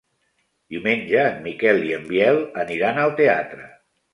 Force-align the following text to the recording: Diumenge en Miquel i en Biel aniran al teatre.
Diumenge 0.75 1.19
en 1.25 1.37
Miquel 1.49 1.83
i 1.91 1.93
en 1.99 2.09
Biel 2.09 2.41
aniran 2.65 3.01
al 3.05 3.17
teatre. 3.21 3.71